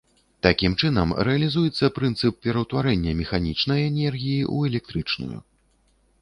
[0.45, 5.37] Такім чынам, рэалізуецца прынцып пераўтварэння механічнай энергіі ў электрычную.